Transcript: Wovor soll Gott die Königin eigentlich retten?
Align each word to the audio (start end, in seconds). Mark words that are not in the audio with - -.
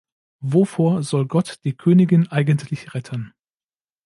Wovor 0.41 1.03
soll 1.03 1.27
Gott 1.27 1.59
die 1.63 1.77
Königin 1.77 2.27
eigentlich 2.27 2.95
retten? 2.95 3.35